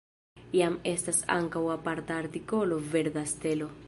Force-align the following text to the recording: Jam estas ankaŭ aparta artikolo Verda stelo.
Jam 0.59 0.77
estas 0.91 1.19
ankaŭ 1.35 1.63
aparta 1.75 2.17
artikolo 2.23 2.81
Verda 2.95 3.29
stelo. 3.35 3.71